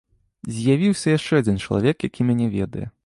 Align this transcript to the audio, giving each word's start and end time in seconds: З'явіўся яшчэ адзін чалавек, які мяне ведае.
З'явіўся 0.53 1.13
яшчэ 1.17 1.33
адзін 1.43 1.61
чалавек, 1.67 1.97
які 2.09 2.29
мяне 2.31 2.47
ведае. 2.57 2.87